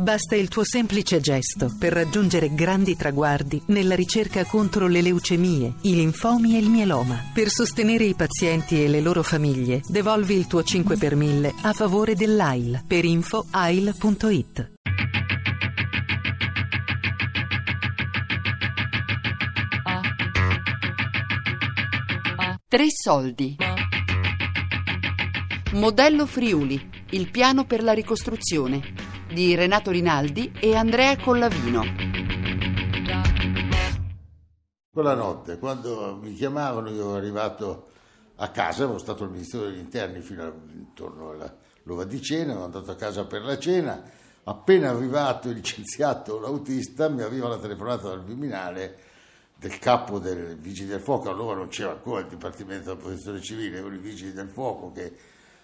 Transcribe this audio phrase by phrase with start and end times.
[0.00, 5.94] Basta il tuo semplice gesto per raggiungere grandi traguardi nella ricerca contro le leucemie, i
[5.94, 7.30] linfomi e il mieloma.
[7.34, 11.74] Per sostenere i pazienti e le loro famiglie, devolvi il tuo 5 per 1000 a
[11.74, 12.82] favore dell'AIL.
[12.86, 14.70] Per info AIL.it.
[22.68, 23.56] Tre soldi.
[25.72, 28.99] Modello Friuli, il piano per la ricostruzione
[29.32, 31.84] di Renato Rinaldi e Andrea Collavino.
[34.92, 37.88] Quella notte, quando mi chiamavano, io ero arrivato
[38.36, 42.64] a casa, ero stato al Ministero degli Interni fino a, intorno all'ora di cena, ero
[42.64, 44.02] andato a casa per la cena,
[44.44, 48.98] appena arrivato e licenziato l'autista mi arriva la telefonata dal Viminale
[49.56, 53.78] del capo del Vigili del Fuoco, allora non c'era ancora il Dipartimento della Protezione Civile,
[53.78, 55.14] erano i Vigili del Fuoco che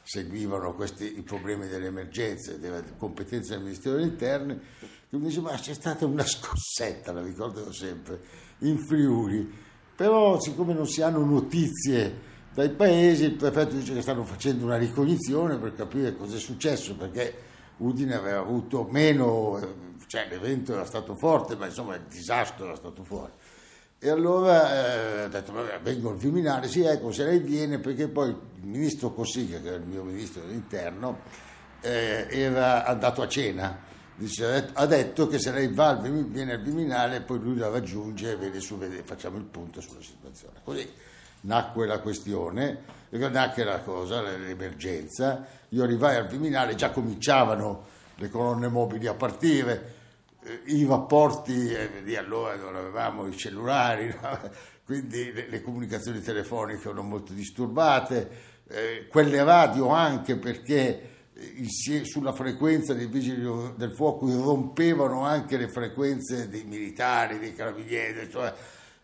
[0.07, 5.41] seguivano questi, i problemi delle emergenze, della competenza del Ministero degli Interni, che mi dice
[5.41, 8.21] ma c'è stata una scossetta, la ricordo sempre,
[8.59, 9.53] in Friuli,
[9.97, 14.79] però siccome non si hanno notizie dai paesi, il prefetto dice che stanno facendo una
[14.79, 17.35] ricognizione per capire cosa è successo, perché
[17.79, 19.59] Udine aveva avuto meno,
[20.07, 23.33] cioè l'evento era stato forte, ma insomma il disastro era stato fuori.
[23.99, 28.29] E allora eh, detto, vabbè, vengo al Viminale, sì ecco, se lei viene, perché poi
[28.29, 31.21] il ministro Cossiga, che era il mio ministro dell'interno,
[31.81, 33.85] eh, era andato a cena,
[34.19, 38.37] Dice, ha detto che se lei va viene al Viminale, poi lui la raggiunge e
[38.37, 40.61] vede su, vede, facciamo il punto sulla situazione.
[40.65, 40.91] Così
[41.43, 48.69] nacque la questione, nacque la cosa, l'emergenza, io arrivai al Viminale, già cominciavano le colonne
[48.69, 49.96] mobili a partire,
[50.67, 54.51] i rapporti, eh, di allora non avevamo i cellulari, no?
[54.85, 58.31] quindi le, le, comunicazioni telefoniche erano molto disturbate,
[58.69, 63.43] eh, quelle radio anche perché eh, sulla frequenza dei vigili
[63.77, 68.55] del fuoco irrompevano anche le frequenze dei militari, dei carabinieri, cioè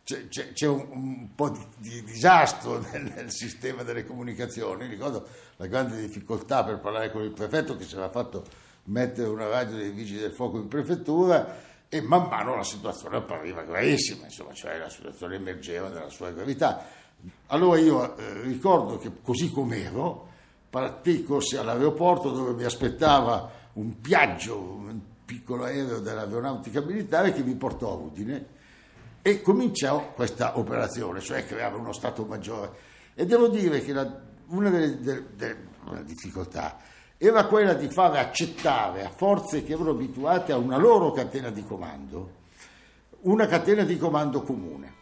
[0.05, 4.87] c'è, c'è, c'è un, un, po' di, di disastro nel, nel, sistema delle comunicazioni.
[4.87, 8.45] Ricordo la grande difficoltà per parlare con il prefetto che si era fatto
[8.85, 13.63] mettere una radio dei vigili del fuoco in prefettura e man mano la situazione appariva
[13.63, 16.87] gravissima, insomma, cioè la situazione emergeva nella sua gravità.
[17.49, 20.29] Allora io eh, ricordo che così com'ero,
[20.71, 27.55] partì, corsi all'aeroporto dove mi aspettava un piaggio, un piccolo aereo dell'aeronautica militare che mi
[27.55, 28.47] portò a Udine
[29.21, 32.73] e cominciò questa operazione, cioè creare uno Stato Maggiore.
[33.15, 36.79] E devo dire che la, una delle, delle, delle difficoltà
[37.25, 41.65] era quella di fare accettare a forze che erano abituate a una loro catena di
[41.65, 42.31] comando,
[43.21, 44.93] una catena di comando comune.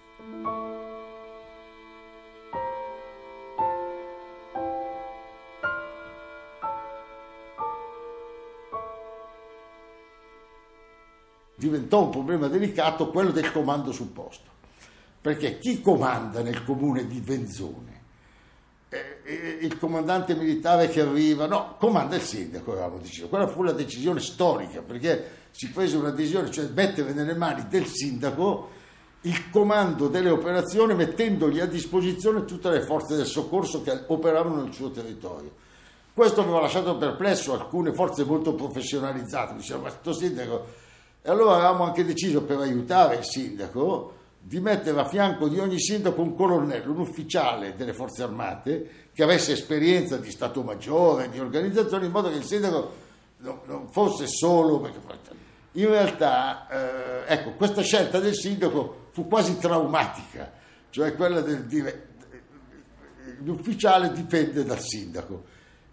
[11.55, 14.51] Diventò un problema delicato quello del comando sul posto,
[15.23, 18.00] perché chi comanda nel comune di Venzone
[19.61, 23.29] il comandante militare che arriva, no, comanda il sindaco, avevamo deciso.
[23.29, 27.87] Quella fu la decisione storica, perché si prese una decisione, cioè mettere nelle mani del
[27.87, 28.79] sindaco
[29.23, 34.73] il comando delle operazioni mettendogli a disposizione tutte le forze del soccorso che operavano nel
[34.73, 35.53] suo territorio.
[36.13, 40.89] Questo aveva lasciato perplesso alcune forze molto professionalizzate, dicevano, ma questo sindaco...
[41.23, 45.79] E allora avevamo anche deciso per aiutare il sindaco di mettere a fianco di ogni
[45.79, 51.39] sindaco un colonnello, un ufficiale delle forze armate che avesse esperienza di Stato Maggiore, di
[51.39, 52.93] organizzazione, in modo che il sindaco
[53.39, 55.09] non, fosse solo...
[55.75, 60.51] In realtà, eh, ecco, questa scelta del sindaco fu quasi traumatica,
[60.91, 62.09] cioè quella del dire
[63.43, 65.45] l'ufficiale dipende dal sindaco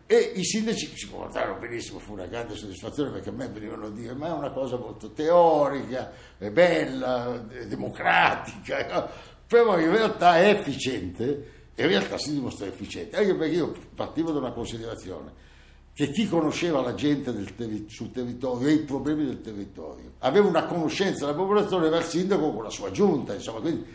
[0.08, 3.90] e i sindaci si comportarono benissimo, fu una grande soddisfazione perché a me venivano a
[3.92, 9.12] dire ma è una cosa molto teorica, è bella, è democratica,
[9.46, 14.40] però in realtà è efficiente in realtà si dimostra efficiente, anche perché io partivo da
[14.40, 15.46] una considerazione
[15.94, 20.66] che chi conosceva la gente terri- sul territorio e i problemi del territorio aveva una
[20.66, 23.86] conoscenza della popolazione era il sindaco con la sua giunta, insomma, quindi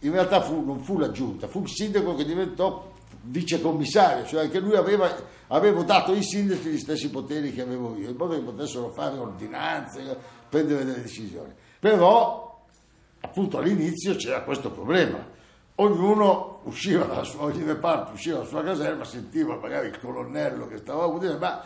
[0.00, 2.91] in realtà fu, non fu la giunta, fu il sindaco che diventò
[3.22, 5.14] vicecommissario, cioè anche lui aveva,
[5.48, 9.18] avevo dato ai sindaci gli stessi poteri che avevo io, in modo che potessero fare
[9.18, 10.16] ordinanze,
[10.48, 11.52] prendere delle decisioni.
[11.78, 12.64] Però,
[13.20, 15.40] appunto all'inizio c'era questo problema.
[15.76, 20.78] Ognuno usciva dalla sua, ogni reparto usciva dalla sua caserma, sentiva magari il colonnello che
[20.78, 21.64] stava a udire, ma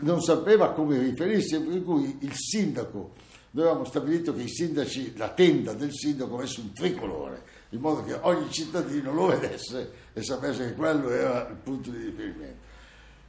[0.00, 3.12] non sapeva come riferirsi, per cui il sindaco,
[3.50, 8.02] noi avevamo stabilito che i sindaci, la tenda del sindaco avesse un tricolore, in modo
[8.04, 12.66] che ogni cittadino lo vedesse e sapesse che quello era il punto di riferimento.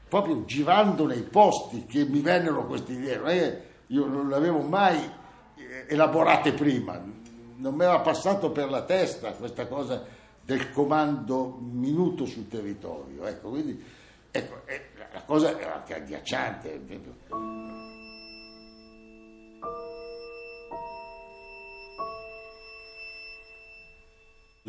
[0.08, 4.36] Proprio girando nei posti che mi vennero queste idee, non è che io non le
[4.36, 4.98] avevo mai
[5.56, 7.02] eh, elaborate prima,
[7.58, 10.04] non mi era passato per la testa questa cosa
[10.42, 13.26] del comando minuto sul territorio.
[13.26, 13.84] Ecco, quindi
[14.32, 14.62] ecco,
[15.14, 17.59] la cosa era anche agghiacciante.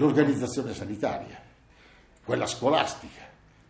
[0.00, 1.38] L'organizzazione sanitaria,
[2.24, 3.20] quella scolastica.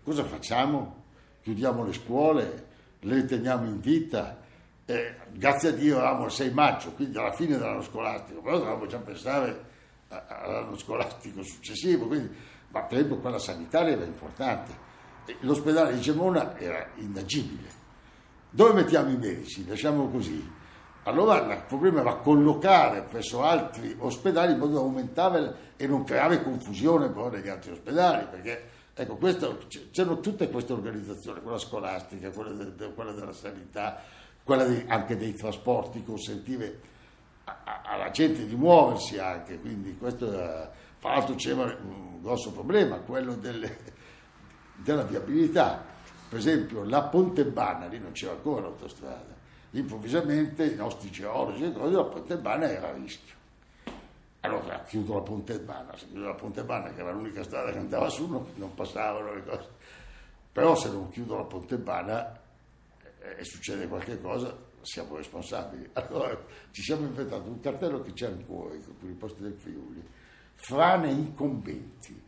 [0.04, 1.02] Cosa facciamo?
[1.42, 2.66] Chiudiamo le scuole,
[3.00, 4.38] le teniamo in vita.
[4.84, 8.86] Eh, grazie a Dio eravamo il 6 maggio, quindi alla fine dell'anno scolastico, però dovevamo
[8.86, 9.64] già pensare
[10.06, 12.32] all'anno scolastico successivo, quindi,
[12.68, 14.72] ma per esempio quella sanitaria era importante.
[15.40, 17.68] L'ospedale di Gemona era inagibile.
[18.50, 19.66] Dove mettiamo i medici?
[19.66, 20.48] Lasciamo così.
[21.10, 26.40] Allora il problema era collocare presso altri ospedali in modo da aumentare e non creare
[26.40, 28.62] confusione poi negli altri ospedali, perché
[28.94, 29.58] ecco, questo,
[29.90, 34.00] c'erano tutte queste organizzazioni, quella scolastica, quella, de, quella della sanità,
[34.44, 36.80] quella di, anche dei trasporti, consentive
[37.82, 43.34] alla gente di muoversi anche, quindi questo era, fra l'altro c'era un grosso problema, quello
[43.34, 43.78] delle,
[44.76, 45.82] della viabilità.
[46.28, 49.39] Per esempio la Ponte Banna, lì non c'era ancora l'autostrada,
[49.72, 53.34] improvvisamente i nostri geologi e cose, la Ponte Banna era a rischio.
[54.40, 57.78] Allora chiudo la Ponte Banna, se chiudo la Ponte Banna, che era l'unica strada che
[57.78, 59.69] andava su, non, non passavano le cose.
[60.52, 62.40] Però se non chiudo la Ponte Banna
[63.20, 65.90] eh, e succede qualche cosa, siamo responsabili.
[65.94, 66.37] Allora
[66.70, 70.02] ci siamo inventati un cartello che c'è ancora in alcuni posti del Friuli,
[70.55, 72.23] frane incombenti,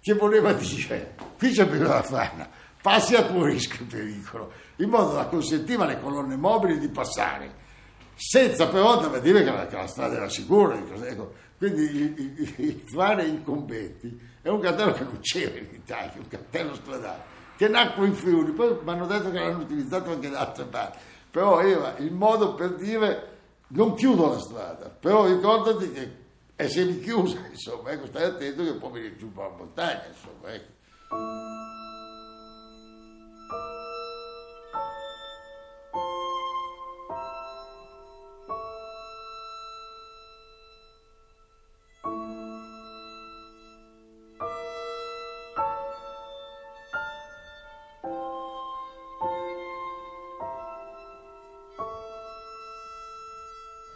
[0.00, 2.48] che voleva dire, qui c'è più la frana,
[2.80, 7.66] passi a tuo rischio e pericolo, in modo da consentire alle colonne mobili di passare,
[8.14, 10.76] senza però dire che la, che la strada era sicura.
[10.76, 16.28] Ecco, quindi il, il, il incombenti è un cartello che non c'era in Italia, un
[16.28, 20.40] cartello stradale, che nacque in Friuli, poi mi hanno detto che l'hanno utilizzato anche da
[20.40, 20.98] altre parti
[21.30, 23.36] però era il modo per dire
[23.68, 26.10] non chiudo la strada, però ricordati che
[26.56, 31.86] è semichiusa, insomma, ecco, stai attento che può venire giù per la montagna, insomma, ecco.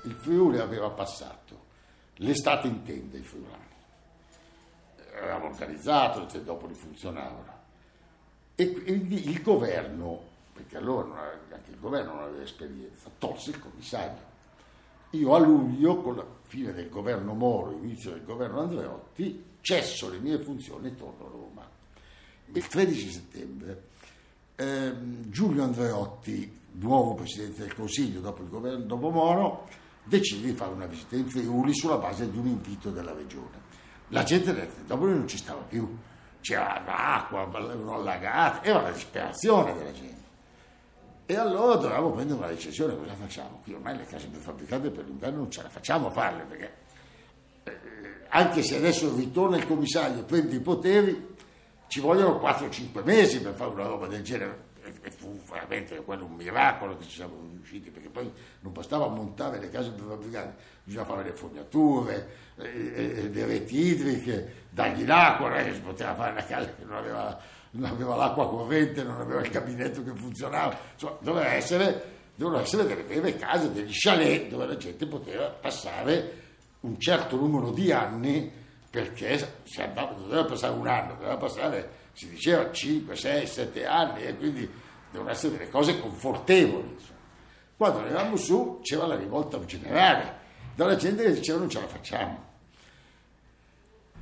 [0.02, 1.70] Il Friuli aveva passato
[2.16, 3.70] l'estate in tenda i friulani.
[5.14, 7.60] Eravamo organizzato, i tendopoli funzionavano.
[8.54, 10.20] E quindi il governo,
[10.52, 14.30] perché allora anche il governo non aveva esperienza, tolse il commissario.
[15.10, 20.18] Io a luglio, con la fine del governo Moro, inizio del governo Andreotti, cesso le
[20.18, 21.68] mie funzioni e torno a Roma.
[22.46, 23.90] Il 13 settembre
[24.56, 29.68] ehm, Giulio Andreotti, nuovo Presidente del Consiglio dopo il governo, dopo Moro,
[30.04, 33.70] decide di fare una visita in Friuli sulla base di un invito della regione.
[34.08, 35.96] La gente del Tendopoli non ci stava più,
[36.40, 40.20] c'era l'acqua, erano allagate, era la disperazione della gente.
[41.24, 43.60] E allora dovevamo prendere una decisione, cosa facciamo?
[43.62, 46.74] Qui ormai le case prefabbricate per l'inverno non ce la facciamo a farle, perché
[47.62, 47.78] eh,
[48.28, 51.30] anche se adesso ritorna il commissario e prende i poteri,
[51.86, 54.70] ci vogliono 4-5 mesi per fare una roba del genere
[55.02, 58.30] e fu veramente quello un miracolo che ci siamo riusciti, perché poi
[58.60, 65.06] non bastava montare le case prefabbricate, bisognava fare le fognature, eh, le reti idriche, dargli
[65.06, 67.40] l'acqua, non è che si poteva fare una casa che non aveva,
[67.72, 72.84] non aveva l'acqua corrente, non aveva il gabinetto che funzionava, insomma, doveva essere, dovevano essere
[72.84, 76.40] delle vere case, degli chalet dove la gente poteva passare
[76.80, 78.50] un certo numero di anni
[78.90, 84.22] perché se andava, doveva passare un anno, doveva passare si diceva 5, 6, 7 anni
[84.24, 84.68] e quindi
[85.10, 86.88] devono essere delle cose confortevoli.
[86.90, 87.18] Insomma.
[87.76, 90.40] Quando arrivavamo su c'era la rivolta generale,
[90.74, 92.50] dalla gente che diceva non ce la facciamo.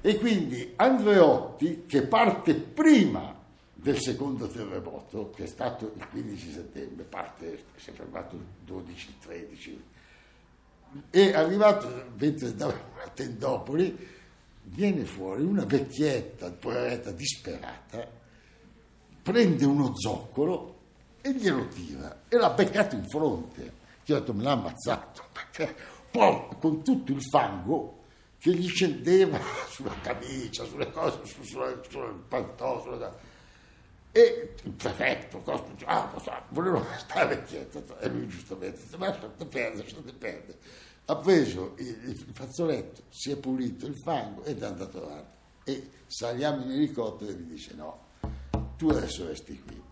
[0.03, 3.37] E quindi Andreotti, che parte prima
[3.73, 9.77] del secondo terremoto, che è stato il 15 settembre, parte, si è fermato il 12-13,
[11.11, 12.73] è arrivato mentre andava
[13.05, 14.09] a Tendopoli,
[14.63, 18.07] viene fuori una vecchietta, poveretta disperata,
[19.23, 20.79] prende uno zoccolo
[21.21, 23.79] e glielo tira e l'ha beccato in fronte.
[24.05, 25.75] Io ho detto me l'ha ammazzato perché
[26.11, 27.99] poi con tutto il fango
[28.39, 29.39] che gli scendeva
[29.69, 33.15] sulla camicia, sulle cose, su, sul, sul pantò, sulla...
[34.13, 35.43] e il prefetto
[35.85, 36.11] ah,
[36.49, 40.59] voleva stare vecchietta e lui giustamente ma lasciate perdere, lasciate perdere
[41.11, 45.39] ha preso il, fazzoletto, si è pulito il fango ed è andato avanti.
[45.65, 48.07] E saliamo in elicottero e gli dice no,
[48.77, 49.83] tu adesso resti qui.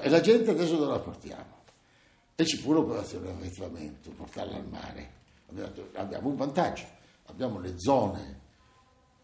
[0.00, 1.60] E la gente adesso dove la portiamo?
[2.34, 5.20] E ci fu l'operazione di arretramento, portarla al mare.
[5.50, 6.86] Abbiamo, abbiamo un vantaggio,
[7.26, 8.40] abbiamo le zone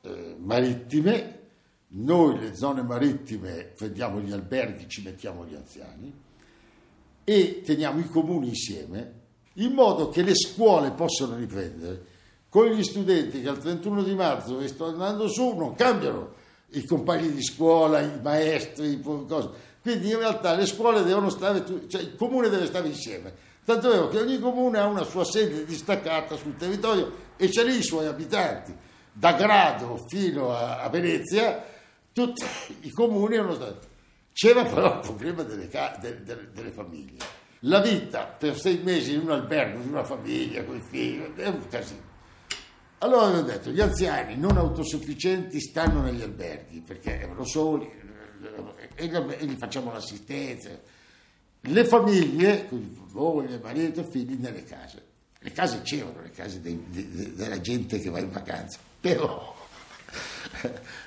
[0.02, 1.37] eh, marittime
[1.90, 6.12] noi le zone marittime prendiamo gli alberghi, ci mettiamo gli anziani
[7.24, 9.12] e teniamo i comuni insieme
[9.54, 12.16] in modo che le scuole possano riprendere
[12.48, 16.34] con gli studenti che al 31 di marzo che sto andando su non cambiano
[16.72, 19.50] i compagni di scuola, i maestri, cose.
[19.80, 23.32] Quindi in realtà le scuole devono stare, cioè il comune deve stare insieme.
[23.64, 27.78] Tanto vero che ogni comune ha una sua sede distaccata sul territorio e c'è lì
[27.78, 28.74] i suoi abitanti.
[29.12, 31.64] Da Grado fino a Venezia,
[32.18, 32.44] tutti
[32.80, 33.86] i comuni hanno stato.
[34.32, 37.24] C'era però il problema delle, delle, delle, delle famiglie.
[37.60, 41.46] La vita per sei mesi in un albergo, in una famiglia, con i figli, è
[41.46, 42.06] un casino.
[42.98, 47.88] Allora abbiamo detto, gli anziani non autosufficienti stanno negli alberghi perché erano soli
[48.94, 50.70] e gli facciamo l'assistenza.
[51.60, 52.68] Le famiglie,
[53.12, 55.04] moglie, marito, figli, nelle case.
[55.38, 59.54] Le case c'erano, le case dei, de, della gente che va in vacanza, però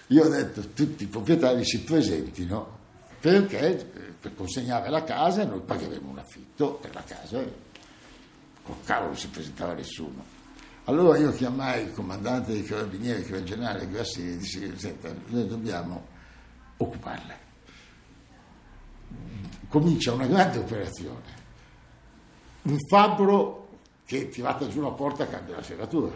[0.07, 2.79] io ho detto tutti i proprietari si presentino
[3.19, 3.89] perché
[4.19, 7.43] per consegnare la casa noi pagheremo un affitto per la casa,
[8.63, 10.39] con cavolo non si presentava nessuno.
[10.85, 15.13] Allora io chiamai il comandante dei carabinieri, che era il generale Grassini, e dissi, senta,
[15.27, 16.05] noi dobbiamo
[16.77, 17.37] occuparla.
[19.67, 21.39] Comincia una grande operazione.
[22.63, 23.69] Un fabbro
[24.05, 26.11] che tirata giù la porta cambia la serratura.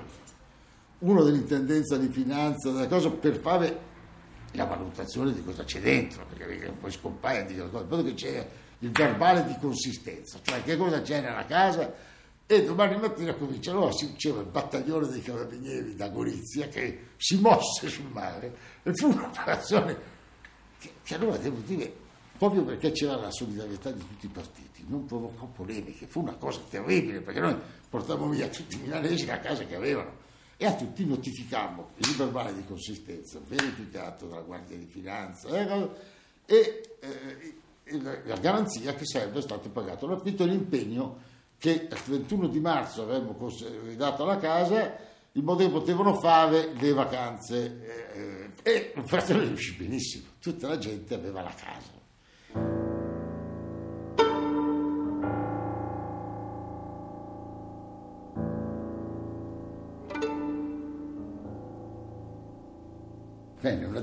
[0.99, 3.79] Uno dell'intendenza di finanza, della cosa, per fare
[4.51, 8.47] la valutazione di cosa c'è dentro, perché poi scompaia e dire cosa, che c'è
[8.79, 11.93] il verbale di consistenza, cioè che cosa c'è nella casa
[12.45, 13.71] e domani mattina comincia.
[13.71, 18.93] Allora si diceva il battaglione dei carabinieri da Gorizia che si mosse sul mare e
[18.93, 19.97] fu un'operazione
[20.77, 21.91] che, che allora devo dire,
[22.37, 26.61] proprio perché c'era la solidarietà di tutti i partiti, non provocò polemiche, fu una cosa
[26.69, 27.55] terribile perché noi
[27.89, 30.23] portammo via tutti i milanesi la casa che avevano
[30.57, 35.89] e a tutti notificammo il verbale di consistenza verificato dalla Guardia di Finanza eh,
[36.45, 42.59] e eh, la garanzia che sarebbe stato pagato l'affitto e l'impegno che il 31 di
[42.59, 43.35] marzo avremmo
[43.83, 44.95] ridato la casa
[45.33, 51.13] in modo che potevano fare le vacanze eh, e l'operazione riuscì benissimo, tutta la gente
[51.13, 52.04] aveva la casa.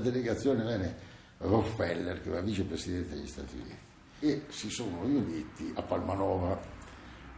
[0.03, 0.95] Delegazione, venne
[1.39, 3.77] Rockefeller, che era vicepresidente degli Stati Uniti,
[4.19, 6.73] e si sono riuniti a Palmanova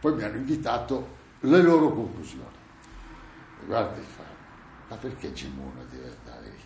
[0.00, 2.44] poi mi hanno invitato le loro conclusioni.
[3.64, 4.00] Guarda,
[4.88, 6.60] ma perché Gemona deve andare lì?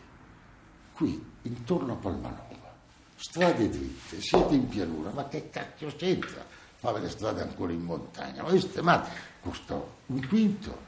[0.93, 2.75] Qui, intorno a Palmanova,
[3.17, 6.45] strade dritte, siete in pianura, ma che cacchio c'entra
[6.77, 8.43] fare le strade ancora in montagna?
[8.43, 10.79] Ma sistemate, costa un quinto,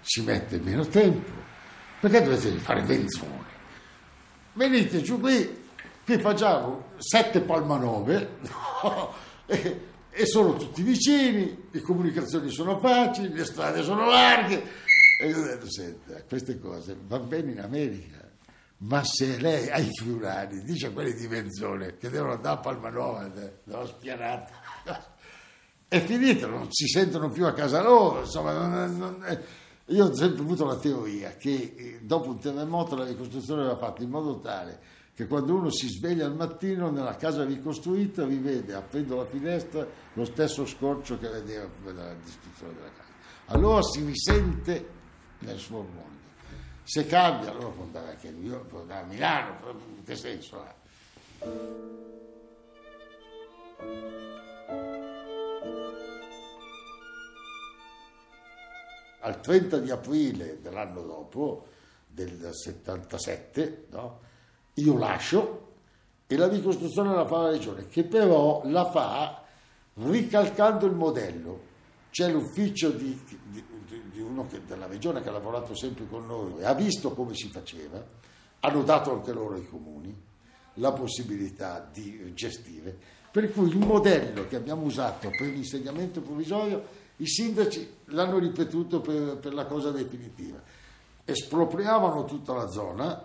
[0.00, 1.32] si mette meno tempo,
[2.00, 3.57] perché dovete fare benzone?
[4.58, 5.56] Venite giù qui,
[6.04, 9.14] qui facciamo sette palmanove, no?
[9.46, 14.60] e, e sono tutti vicini, le comunicazioni sono facili, le strade sono larghe.
[15.20, 18.28] E io ho detto, senta, queste cose va bene in America,
[18.78, 22.60] ma se lei ha i friulani, dice a quelli di Menzone che devono andare a
[22.60, 23.30] Palmanova,
[23.62, 24.50] dalla spianata,
[25.86, 29.66] è finito, non si sentono più a casa loro, insomma, non, non, eh.
[29.88, 34.02] Io ho sempre avuto la teoria che eh, dopo un terremoto la ricostruzione va fatta
[34.02, 39.16] in modo tale che quando uno si sveglia al mattino nella casa ricostruita rivede aprendo
[39.16, 43.08] la finestra lo stesso scorcio che vedeva prima della distruzione della casa.
[43.46, 44.88] Allora si risente
[45.40, 46.16] nel suo mondo.
[46.84, 49.56] Se cambia, allora può andare anche York, può andare a Milano,
[50.04, 50.74] che senso ha?
[59.20, 61.66] Al 30 di aprile dell'anno dopo,
[62.06, 64.20] del 77, no?
[64.74, 65.66] io lascio
[66.26, 69.44] e la ricostruzione la fa la regione, che però la fa
[69.94, 71.66] ricalcando il modello.
[72.10, 73.64] C'è l'ufficio di, di,
[74.10, 77.34] di uno che, della regione che ha lavorato sempre con noi e ha visto come
[77.34, 78.04] si faceva,
[78.60, 80.26] hanno dato anche loro ai comuni
[80.74, 82.96] la possibilità di gestire,
[83.30, 89.36] per cui il modello che abbiamo usato per l'insegnamento provvisorio i sindaci l'hanno ripetuto per,
[89.38, 90.60] per la cosa definitiva.
[91.24, 93.22] Espropriavano tutta la zona,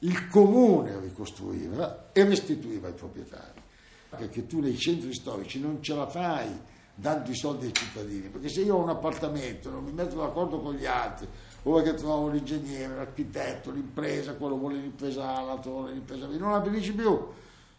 [0.00, 3.62] il comune ricostruiva e restituiva ai proprietari.
[4.10, 8.48] Perché tu nei centri storici non ce la fai dando i soldi ai cittadini, perché
[8.48, 11.26] se io ho un appartamento, non mi metto d'accordo con gli altri,
[11.64, 16.52] ora che trovo l'ingegnere, l'architetto, l'impresa, quello vuole l'impresa A, l'altro vuole l'impresa B, non
[16.52, 17.10] la finisci più.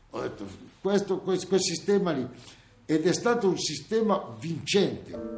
[0.10, 0.46] Ho detto,
[0.82, 2.28] questo, questo, quel sistema lì.
[2.88, 5.36] Ed è stato un sistema vincente.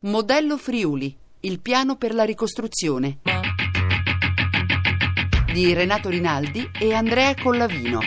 [0.00, 3.18] Modello Friuli, il piano per la ricostruzione
[5.52, 8.00] di Renato Rinaldi e Andrea Collavino.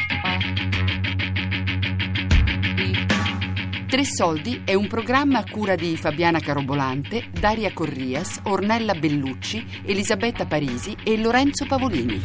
[3.87, 10.45] Tre Soldi è un programma a cura di Fabiana Carobolante, Daria Corrias, Ornella Bellucci, Elisabetta
[10.45, 12.21] Parisi e Lorenzo Pavolini.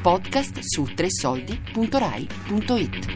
[0.00, 3.15] Podcast su tresoldi.rai.it.